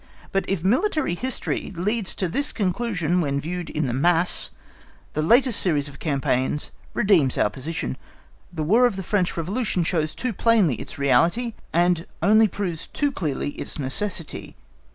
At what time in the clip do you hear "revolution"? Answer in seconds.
9.37-9.83